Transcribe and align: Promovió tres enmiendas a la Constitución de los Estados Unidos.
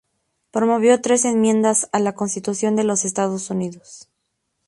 Promovió 0.49 0.99
tres 0.99 1.25
enmiendas 1.25 1.87
a 1.91 1.99
la 1.99 2.13
Constitución 2.15 2.75
de 2.75 2.83
los 2.83 3.05
Estados 3.05 3.51
Unidos. 3.51 4.09